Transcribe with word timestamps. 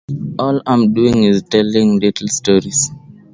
All 0.39 0.63
I'm 0.65 0.95
doing 0.95 1.25
is 1.25 1.43
telling 1.43 1.99
little 1.99 2.27
stories. 2.27 2.89